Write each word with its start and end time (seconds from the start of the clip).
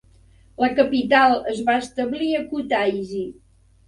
La 0.61 0.69
capital 0.77 1.33
es 1.51 1.59
va 1.67 1.75
establir 1.81 2.31
a 2.39 2.39
Kutaisi. 2.55 3.23